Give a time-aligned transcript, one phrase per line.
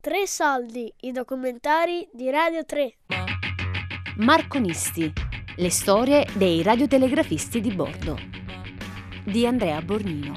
[0.00, 2.98] Tre soldi, i documentari di Radio 3.
[4.18, 5.12] Marconisti,
[5.56, 8.16] le storie dei radiotelegrafisti di bordo.
[9.24, 10.36] Di Andrea Bornino.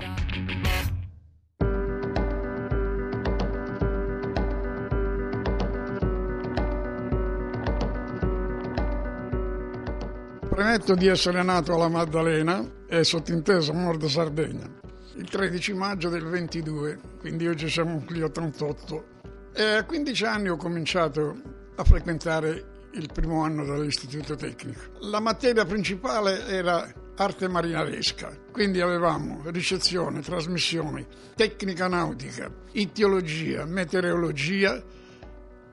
[10.50, 14.80] Premetto di essere nato alla Maddalena e sottinteso Nord Sardegna
[15.16, 19.11] il 13 maggio del 22, quindi oggi siamo qui a 38.
[19.54, 21.36] E a 15 anni ho cominciato
[21.76, 24.80] a frequentare il primo anno dell'istituto tecnico.
[25.00, 31.06] La materia principale era arte marinaresca, quindi avevamo ricezione, trasmissione,
[31.36, 34.82] tecnica nautica, itiologia, meteorologia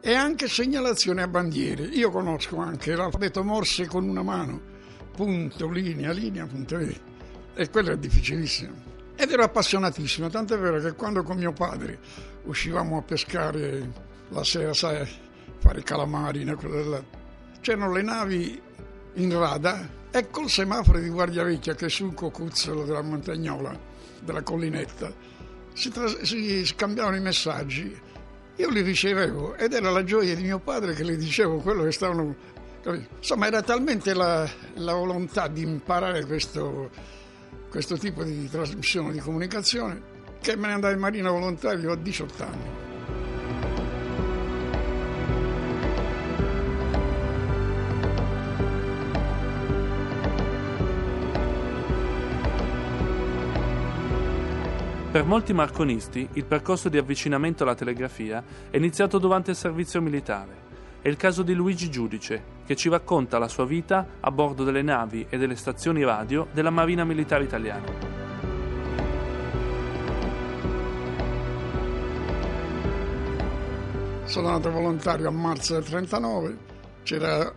[0.00, 1.84] e anche segnalazione a bandiere.
[1.84, 4.60] Io conosco anche l'alfabeto morse con una mano,
[5.14, 8.87] punto, linea, linea, punto, e quello è difficilissimo.
[9.20, 11.98] Ed ero appassionatissimo, tanto è vero che quando con mio padre
[12.44, 13.90] uscivamo a pescare
[14.28, 15.08] la sera, sai,
[15.58, 16.44] fare calamari,
[17.60, 18.62] c'erano le navi
[19.14, 23.76] in rada e col semaforo di Guardia Vecchia che è sul cocuzzolo della montagnola,
[24.20, 25.12] della collinetta,
[25.72, 28.00] si, tras- si scambiavano i messaggi.
[28.54, 31.90] Io li ricevevo ed era la gioia di mio padre che le dicevo quello che
[31.90, 32.36] stavano...
[33.18, 37.16] Insomma, era talmente la, la volontà di imparare questo
[37.68, 42.42] questo tipo di trasmissione di comunicazione che me ne andai in marina volontario a 18
[42.42, 42.86] anni.
[55.10, 60.66] Per molti marconisti il percorso di avvicinamento alla telegrafia è iniziato durante il servizio militare
[61.00, 64.82] è il caso di Luigi Giudice, che ci racconta la sua vita a bordo delle
[64.82, 67.86] navi e delle stazioni radio della Marina Militare Italiana.
[74.24, 76.58] Sono andato volontario a marzo del 39,
[77.04, 77.50] c'era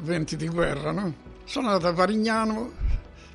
[0.00, 1.12] venti di guerra, no?
[1.44, 2.72] Sono andato a Varignano,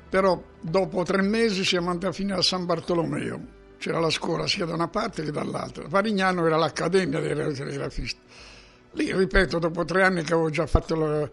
[0.08, 3.40] però dopo tre mesi siamo andati finire a San Bartolomeo.
[3.78, 5.86] C'era la scuola sia da una parte che dall'altra.
[5.86, 8.18] Varignano era l'accademia dei radiotelegrafisti.
[8.94, 11.30] Lì, ripeto, dopo tre anni che avevo già fatto la,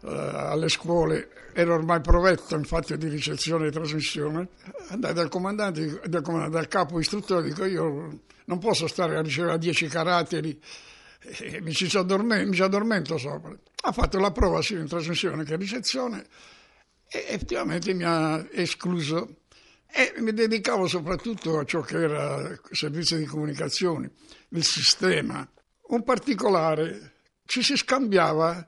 [0.00, 4.48] alle scuole, ero ormai provetto infatti di ricezione e trasmissione,
[4.88, 9.58] andai dal comandante, dal, comandante, dal capo istruttore, dico io non posso stare a ricevere
[9.58, 10.60] dieci caratteri,
[11.20, 13.56] e mi ci addormento, mi ci addormento sopra.
[13.82, 16.24] Ha fatto la prova sia in trasmissione che in ricezione
[17.08, 19.40] e effettivamente mi ha escluso.
[19.90, 24.10] E mi dedicavo soprattutto a ciò che era servizio di comunicazione,
[24.50, 25.48] il sistema
[25.88, 28.66] un particolare, ci si scambiava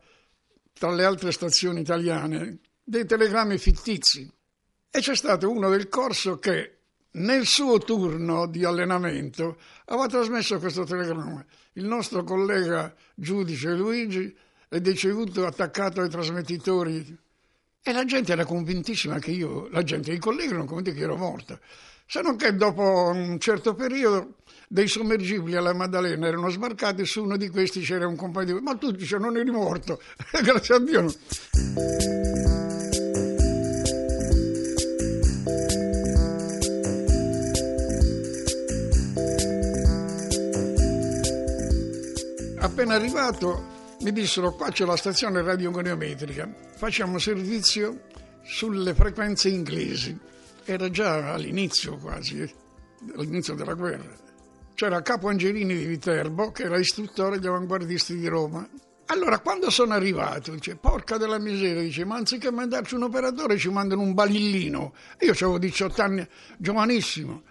[0.72, 4.30] tra le altre stazioni italiane dei telegrammi fittizi
[4.90, 6.78] e c'è stato uno del corso che
[7.12, 11.44] nel suo turno di allenamento aveva trasmesso questo telegramma.
[11.74, 14.34] Il nostro collega giudice Luigi
[14.68, 17.18] è deceduto attaccato ai trasmettitori
[17.82, 21.16] e la gente era convintissima che io, la gente, i colleghi erano convinti che ero
[21.16, 21.58] morto.
[22.06, 24.36] Se non che dopo un certo periodo
[24.72, 28.62] dei sommergibili alla Maddalena erano sbarcati, su uno di questi c'era un compagno di...
[28.62, 30.00] Ma tu dice non eri morto,
[30.44, 31.00] grazie a Dio.
[31.00, 31.12] No.
[42.60, 48.02] Appena arrivato mi dissero qua c'è la stazione radiogoniometrica, facciamo servizio
[48.44, 50.16] sulle frequenze inglesi.
[50.64, 52.48] Era già all'inizio quasi,
[53.16, 54.28] all'inizio della guerra
[54.80, 58.66] c'era Capo Angelini di Viterbo, che era istruttore degli avanguardisti di Roma.
[59.08, 63.68] Allora, quando sono arrivato, dice, porca della miseria, dice, ma anziché mandarci un operatore ci
[63.68, 64.94] mandano un balillino.
[65.18, 66.26] Io avevo 18 anni,
[66.56, 67.42] giovanissimo.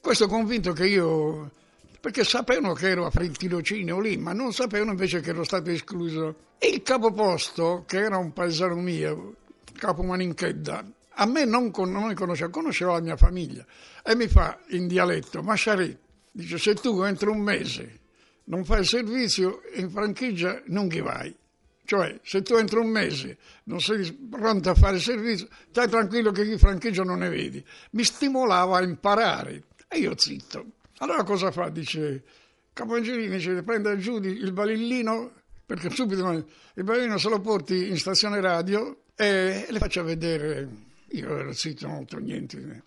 [0.00, 1.52] Questo convinto che io...
[2.00, 6.34] perché sapevano che ero a tirocinio lì, ma non sapevano invece che ero stato escluso.
[6.58, 9.36] E il capoposto, che era un paesano mio,
[9.78, 13.64] capo Maninchedda, a me non, non mi conosceva, conosceva la mia famiglia.
[14.02, 15.96] E mi fa in dialetto, Masciarì,
[16.36, 18.00] Dice, se tu entro un mese
[18.46, 21.32] non fai servizio, in franchigia non che vai.
[21.84, 26.42] Cioè, se tu entro un mese non sei pronto a fare servizio, stai tranquillo che
[26.42, 27.64] in franchigia non ne vedi.
[27.90, 29.62] Mi stimolava a imparare.
[29.86, 30.72] E io zitto.
[30.98, 31.68] Allora cosa fa?
[31.68, 32.24] Dice,
[32.72, 35.34] Capangelini dice, prende giù il balillino,
[35.64, 40.68] perché subito il balillino se lo porti in stazione radio e le faccia vedere.
[41.10, 42.82] Io ero zitto, non ho detto niente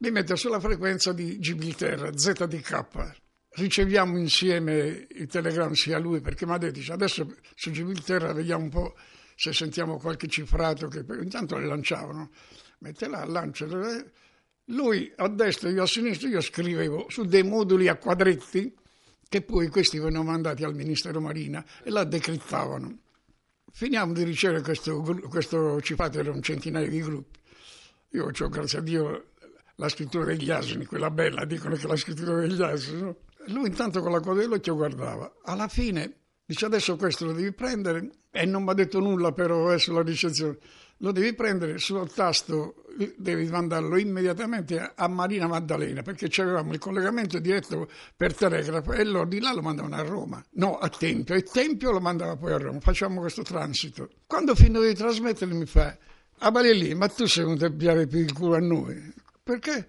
[0.00, 3.18] mi mette sulla frequenza di Gibilterra, ZDK.
[3.50, 8.64] Riceviamo insieme il telegramma sia lui, perché mi ha detto, dice, adesso su Gibilterra vediamo
[8.64, 8.94] un po'
[9.34, 12.30] se sentiamo qualche cifrato, che intanto le lanciavano.
[12.78, 13.66] Mette là, lancia.
[14.66, 18.74] Lui a destra, io a sinistra, io scrivevo su dei moduli a quadretti
[19.28, 22.98] che poi questi venivano mandati al Ministero Marina e la decrittavano.
[23.70, 27.38] Finiamo di ricevere questo, questo cifate, era un centinaio di gruppi.
[28.12, 29.29] Io ho, grazie a Dio,
[29.80, 33.14] la scrittura degli asini, quella bella, dicono che la scrittura degli asini.
[33.46, 35.32] Lui intanto con la coda dell'occhio guardava.
[35.42, 39.72] Alla fine dice adesso questo lo devi prendere e non mi ha detto nulla però
[39.72, 40.58] eh, sulla ricezione.
[40.98, 42.84] Lo devi prendere sul tasto,
[43.16, 49.26] devi mandarlo immediatamente a Marina Maddalena perché avevamo il collegamento diretto per telegrafo e loro
[49.26, 52.58] di là lo mandavano a Roma, no a Tempio e Tempio lo mandava poi a
[52.58, 52.80] Roma.
[52.80, 54.10] Facciamo questo transito.
[54.26, 55.96] Quando finito di trasmettere mi fa,
[56.36, 59.14] ah lì, ma tu sei venuto a piare più il culo a noi?
[59.50, 59.88] Perché?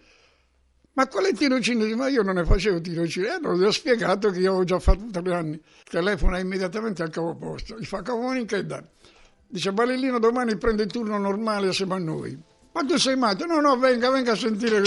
[0.93, 1.95] Ma quale tirocinio?
[1.95, 3.29] Ma io non ne facevo tirocinio.
[3.29, 5.61] E allora gli ho spiegato che io avevo già fatto tre anni.
[5.87, 7.77] Telefona immediatamente al capoposto.
[7.77, 8.83] Gli fa capomonica e dà.
[9.47, 12.37] Dice Balellino domani prende il turno normale assieme a noi.
[12.73, 13.45] Ma tu sei matto?
[13.45, 14.81] No, no, venga, venga a sentire.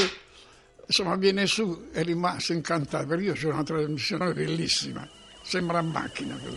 [0.86, 3.06] Insomma, viene su e rimasto incantato.
[3.06, 5.08] Perché io ho una trasmissione bellissima.
[5.44, 6.34] Sembra macchina.
[6.34, 6.52] Per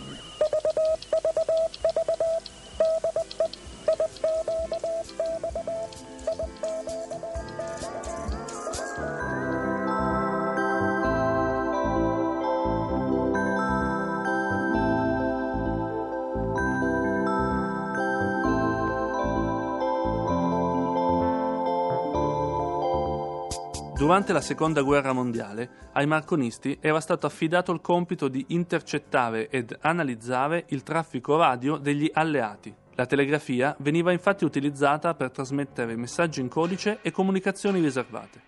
[23.98, 29.76] Durante la seconda guerra mondiale ai marconisti era stato affidato il compito di intercettare ed
[29.80, 32.72] analizzare il traffico radio degli alleati.
[32.94, 38.42] La telegrafia veniva infatti utilizzata per trasmettere messaggi in codice e comunicazioni riservate.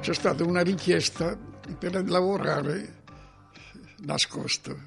[0.00, 1.36] C'è stata una richiesta
[1.74, 2.94] per lavorare
[3.98, 4.78] nascosto,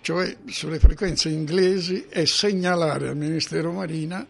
[0.00, 4.26] cioè sulle frequenze inglesi e segnalare al Ministero Marina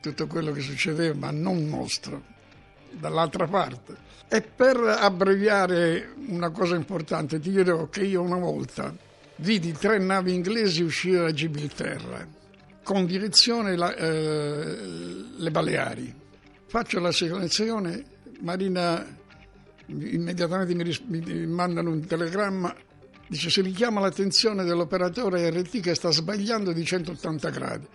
[0.00, 2.22] tutto quello che succedeva, ma non nostro,
[2.90, 4.10] dall'altra parte.
[4.28, 8.94] E per abbreviare una cosa importante, ti dirò che io una volta
[9.36, 12.26] vidi tre navi inglesi uscire da Gibilterra
[12.82, 14.78] con direzione la, eh,
[15.36, 16.14] le Baleari.
[16.66, 18.04] Faccio la selezione,
[18.40, 19.06] Marina
[19.86, 22.74] immediatamente mi, mi mandano un telegramma,
[23.28, 27.86] dice si richiama l'attenzione dell'operatore RT che sta sbagliando di 180 gradi.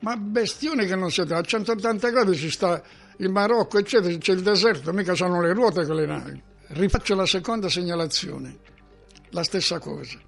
[0.00, 2.82] Ma bestione che non siete, a 180 gradi ci sta
[3.18, 6.42] il Marocco, eccetera, c'è il deserto, mica sono le ruote con le navi.
[6.68, 8.58] Rifaccio la seconda segnalazione,
[9.30, 10.18] la stessa cosa.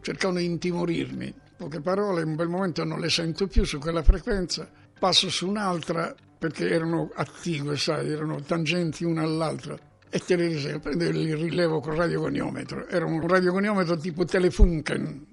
[0.00, 4.02] Cercano di intimorirmi, poche parole, in un bel momento non le sento più su quella
[4.02, 9.78] frequenza, passo su un'altra perché erano attive, sai, erano tangenti una all'altra
[10.14, 12.86] e te le riserve, prende il rilevo col radiogonimetro.
[12.86, 15.26] Era un radiogonimetro tipo Telefunken,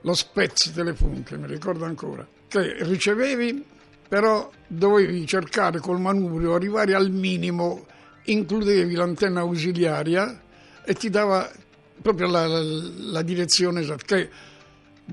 [0.00, 3.62] lo Spez Telefunken, mi ricordo ancora, che ricevevi,
[4.08, 7.84] però dovevi cercare col manubrio, arrivare al minimo,
[8.24, 10.40] includevi l'antenna ausiliaria
[10.82, 11.52] e ti dava
[12.00, 14.30] proprio la, la, la direzione esatta, che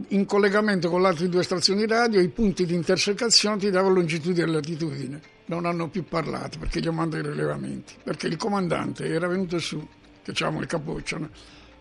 [0.07, 4.45] in collegamento con le altre due stazioni radio i punti di intersecazione ti davano longitudine
[4.45, 9.05] e latitudine non hanno più parlato perché gli ho mandato i rilevamenti, perché il comandante
[9.07, 9.85] era venuto su,
[10.23, 11.29] avevamo il capoccio, no?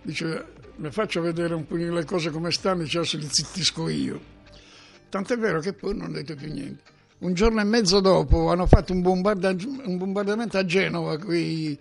[0.03, 4.37] dice mi faccio vedere un po' le cose come stanno, dice se li zittisco io.
[5.09, 6.97] Tant'è vero che poi non ho detto più niente.
[7.19, 11.77] Un giorno e mezzo dopo hanno fatto un, bombarda- un bombardamento a Genova qui,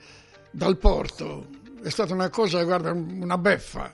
[0.50, 1.48] dal porto,
[1.84, 3.94] è stata una cosa, guarda, una beffa.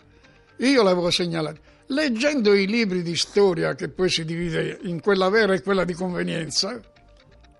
[0.58, 1.60] Io l'avevo segnalato.
[1.88, 5.94] Leggendo i libri di storia, che poi si divide in quella vera e quella di
[5.94, 6.80] convenienza,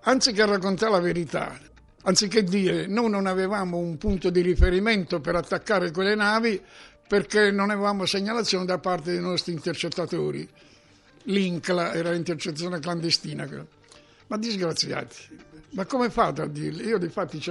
[0.04, 1.58] anziché raccontare la verità,
[2.02, 6.60] anziché dire noi non avevamo un punto di riferimento per attaccare quelle navi
[7.06, 10.48] perché non avevamo segnalazione da parte dei nostri intercettatori.
[11.24, 13.48] L'INCLA era l'intercettazione clandestina.
[14.26, 15.16] Ma disgraziati,
[15.70, 16.86] ma come fate a dirli?
[16.86, 17.42] Io difatti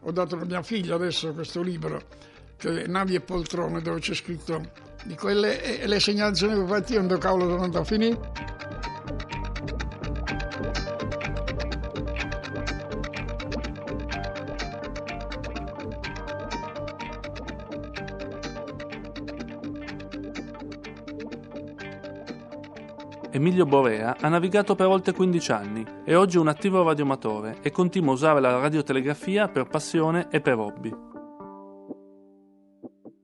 [0.00, 2.02] ho dato a mia figlia adesso questo libro,
[2.56, 4.70] che Navi e poltrone, dove c'è scritto
[5.04, 8.95] di quelle e le segnalazioni che ho fatto io, non cavolo sono andato a finire.
[23.36, 28.12] Emilio Borea ha navigato per oltre 15 anni, è oggi un attivo radioamatore e continua
[28.12, 30.90] a usare la radiotelegrafia per passione e per hobby.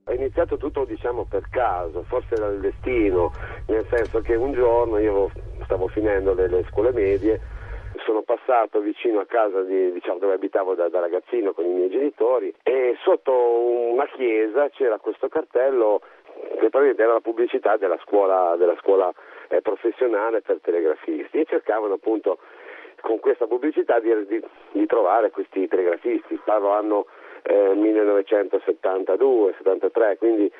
[0.03, 3.31] È iniziato tutto diciamo per caso, forse dal destino,
[3.65, 5.31] nel senso che un giorno io
[5.63, 7.41] stavo finendo le, scuole medie,
[8.05, 11.89] sono passato vicino a casa di, diciamo, dove abitavo da, da, ragazzino con i miei
[11.89, 16.01] genitori e sotto una chiesa c'era questo cartello
[16.57, 19.11] che praticamente era la pubblicità della scuola, della scuola
[19.49, 21.39] eh, professionale per telegrafisti.
[21.39, 22.37] E cercavano appunto
[23.01, 24.41] con questa pubblicità di, di,
[24.71, 27.05] di trovare questi telegrafisti, parlo anno
[27.43, 30.51] eh, 1972-73, quindi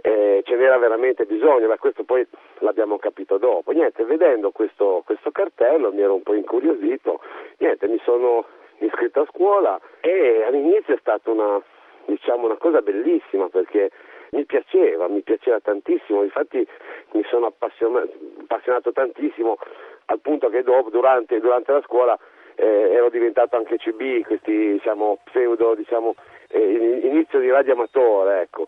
[0.00, 2.26] eh, ce n'era veramente bisogno, ma questo poi
[2.60, 3.72] l'abbiamo capito dopo.
[3.72, 7.20] Niente, vedendo questo, questo cartello mi ero un po' incuriosito,
[7.58, 8.46] niente, mi sono
[8.78, 11.60] iscritto a scuola e all'inizio è stata una,
[12.06, 13.90] diciamo, una cosa bellissima perché
[14.30, 16.66] mi piaceva, mi piaceva tantissimo, infatti
[17.12, 19.58] mi sono appassionato, appassionato tantissimo
[20.06, 22.18] al punto che dopo, durante, durante la scuola
[22.54, 26.14] eh, ero diventato anche CB, questi diciamo, pseudo, diciamo,
[26.48, 28.66] eh, inizio di radioamatore, ecco.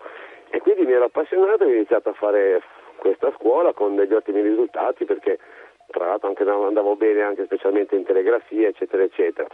[0.51, 2.63] E quindi mi ero appassionato e ho iniziato a fare
[2.97, 5.39] questa scuola con degli ottimi risultati perché
[5.87, 9.49] tra l'altro anche andavo bene anche specialmente in telegrafia eccetera eccetera.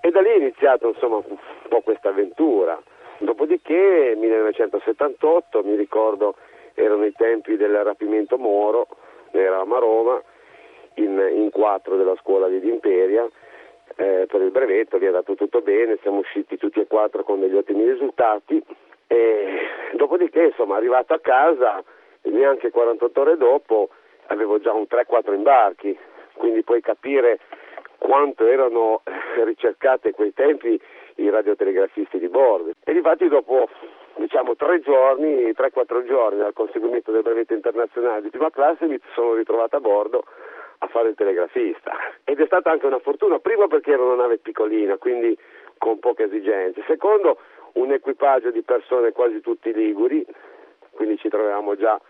[0.00, 2.80] E da lì è iniziata insomma un po' questa avventura
[3.18, 6.36] dopodiché 1978 mi ricordo
[6.74, 8.86] erano i tempi del rapimento Moro
[9.30, 10.22] eravamo a Roma
[10.94, 13.28] in, in quattro della scuola di Imperia
[13.96, 17.40] eh, per il brevetto, vi è andato tutto bene, siamo usciti tutti e quattro con
[17.40, 18.62] degli ottimi risultati
[19.06, 19.46] e
[19.92, 21.82] dopodiché insomma arrivato a casa
[22.22, 23.88] neanche 48 ore dopo
[24.26, 25.96] avevo già un 3-4 imbarchi,
[26.34, 27.38] quindi puoi capire
[28.06, 29.02] quanto erano
[29.42, 30.80] ricercate a quei tempi
[31.16, 32.70] i radiotelegrafisti di bordo.
[32.84, 33.68] E infatti dopo
[34.14, 39.34] diciamo tre giorni, 3-4 giorni dal conseguimento del brevetto internazionale di prima classe mi sono
[39.34, 40.22] ritrovato a bordo
[40.78, 41.96] a fare il telegrafista.
[42.22, 45.36] Ed è stata anche una fortuna, primo perché era una nave piccolina, quindi
[45.76, 47.38] con poche esigenze, secondo
[47.72, 50.24] un equipaggio di persone quasi tutti liguri,
[50.92, 52.00] quindi ci trovavamo già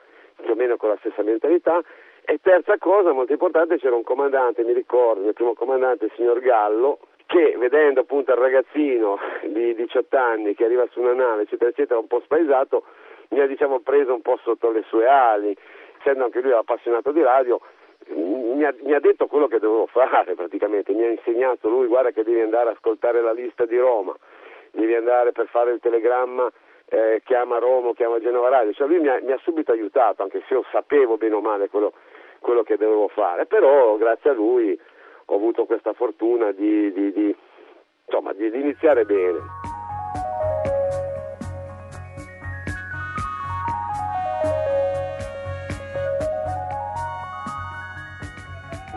[0.43, 1.83] più o meno con la stessa mentalità
[2.27, 6.41] e terza cosa molto importante c'era un comandante, mi ricordo, il primo comandante, il signor
[6.41, 11.71] Gallo, che vedendo appunto il ragazzino di 18 anni che arriva su una nave eccetera
[11.71, 12.85] eccetera un po' spaesato
[13.31, 15.57] mi ha diciamo preso un po' sotto le sue ali.
[15.99, 17.61] Essendo anche lui appassionato di radio
[18.09, 22.11] mi ha, mi ha, detto quello che dovevo fare praticamente, mi ha insegnato lui, guarda
[22.11, 24.15] che devi andare a ascoltare la lista di Roma,
[24.71, 26.49] devi andare per fare il telegramma,
[26.89, 30.43] eh, chiama Roma, chiama Genova Radio, cioè lui mi ha, mi ha, subito aiutato, anche
[30.47, 31.95] se io sapevo bene o male quello,
[32.47, 34.79] quello, che dovevo fare, però grazie a lui
[35.25, 37.37] ho avuto questa fortuna di, di, di,
[38.07, 39.75] insomma, di iniziare bene.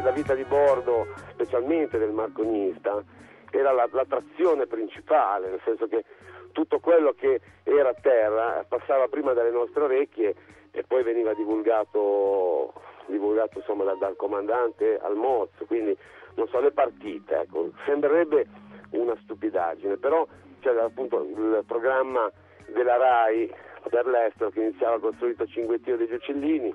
[0.02, 3.04] la vita di bordo, specialmente del marconista,
[3.52, 6.04] era la, l'attrazione principale, nel senso che
[6.52, 10.36] tutto quello che era a terra passava prima dalle nostre orecchie
[10.72, 12.74] e poi veniva divulgato,
[13.10, 15.96] divulgato insomma, da, dal comandante al mozzo, quindi
[16.36, 17.72] non so, le partite, ecco.
[17.86, 18.48] sembrerebbe
[18.92, 20.26] una stupidaggine, però
[20.60, 22.32] c'era appunto il programma
[22.68, 23.54] della RAI
[23.90, 26.74] per l'estero che iniziava col solito cinguettio degli uccellini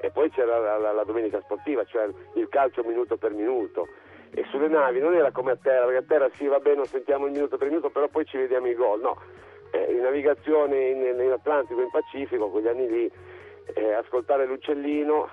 [0.00, 3.88] e poi c'era la, la, la, domenica sportiva, cioè il calcio minuto per minuto.
[4.36, 6.86] E sulle navi non era come a terra, perché a terra sì va bene, non
[6.86, 9.00] sentiamo il minuto per minuto, però poi ci vediamo i gol.
[9.00, 9.16] No,
[9.70, 13.10] eh, in navigazione in, in, Atlantico, in Pacifico, quegli anni lì,
[13.74, 15.28] eh, ascoltare l'uccellino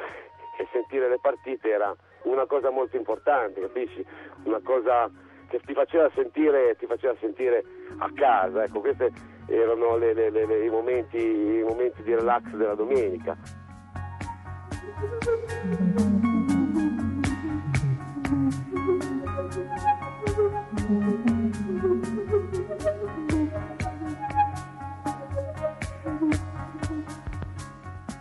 [0.57, 4.05] e sentire le partite era una cosa molto importante, capisci?
[4.43, 5.09] Una cosa
[5.47, 7.63] che ti faceva sentire, ti faceva sentire
[7.97, 9.11] a casa, ecco, questi
[9.47, 13.37] erano le, le, le, i, momenti, i momenti di relax della domenica.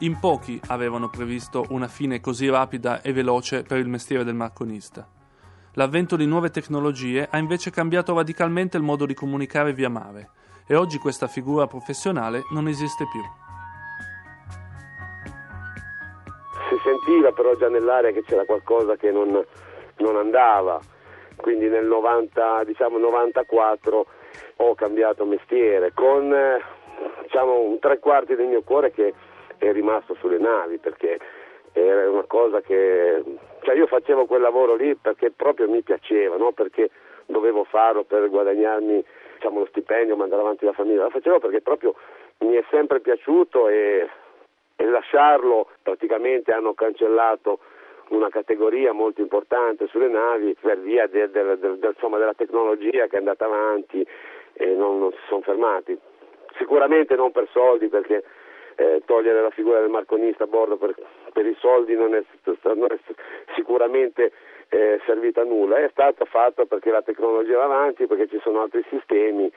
[0.03, 5.07] In pochi avevano previsto una fine così rapida e veloce per il mestiere del marconista.
[5.75, 10.31] L'avvento di nuove tecnologie ha invece cambiato radicalmente il modo di comunicare via mare
[10.67, 13.21] e oggi questa figura professionale non esiste più.
[16.71, 19.45] si sentiva però già nell'aria che c'era qualcosa che non,
[19.99, 20.81] non andava,
[21.37, 24.07] quindi nel 90, diciamo 94
[24.57, 26.33] ho cambiato mestiere con
[27.23, 29.13] diciamo, un tre quarti del mio cuore che
[29.67, 31.19] è rimasto sulle navi perché
[31.73, 33.23] era una cosa che
[33.63, 36.51] cioè io facevo quel lavoro lì perché proprio mi piaceva, no?
[36.53, 36.91] perché
[37.27, 41.95] dovevo farlo per guadagnarmi diciamo, lo stipendio, mandare avanti la famiglia, lo facevo perché proprio
[42.39, 44.09] mi è sempre piaciuto e
[44.81, 47.59] e lasciarlo praticamente hanno cancellato
[48.09, 53.17] una categoria molto importante sulle navi per via de, de, de, insomma, della tecnologia che
[53.17, 54.05] è andata avanti
[54.55, 55.97] e non, non, si sono fermati.
[56.57, 58.25] Sicuramente non per soldi perché
[58.81, 60.95] eh, togliere la figura del marconista a bordo per,
[61.35, 62.25] per i soldi non è,
[62.63, 62.99] non è
[63.55, 64.33] sicuramente
[64.71, 68.63] eh, servita a nulla, è stato fatto perché la tecnologia va avanti, perché ci sono
[68.63, 69.53] altri sistemi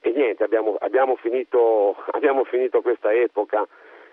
[0.00, 3.66] e niente, abbiamo, abbiamo, finito, abbiamo finito questa epoca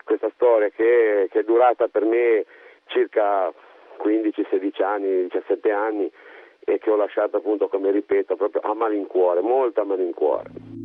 [0.03, 2.45] questa storia che, che è durata per me
[2.86, 3.51] circa
[3.98, 6.12] 15, 16 anni, 17 anni
[6.60, 10.85] e che ho lasciato appunto, come ripeto, proprio a malincuore, molto a malincuore.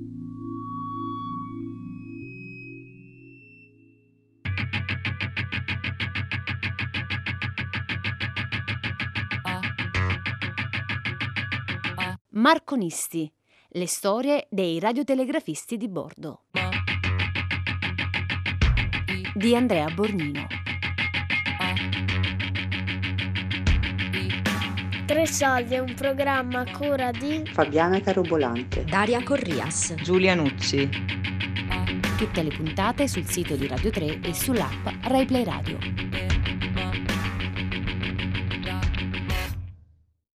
[12.32, 13.28] Marconisti,
[13.70, 16.44] le storie dei radiotelegrafisti di bordo.
[19.34, 20.46] Di Andrea Bornino.
[25.06, 30.88] Tre soldi è un programma a cura di Fabiana Carobolante, Daria Corrias, Giulia Nucci.
[32.16, 36.10] Tutte le puntate sul sito di Radio 3 e sull'app RaiPlay Radio.